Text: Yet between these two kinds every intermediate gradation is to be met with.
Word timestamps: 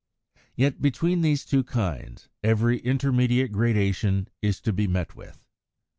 Yet 0.55 0.81
between 0.81 1.21
these 1.21 1.45
two 1.45 1.63
kinds 1.63 2.27
every 2.43 2.79
intermediate 2.79 3.51
gradation 3.51 4.29
is 4.41 4.59
to 4.61 4.73
be 4.73 4.87
met 4.87 5.15
with. 5.15 5.45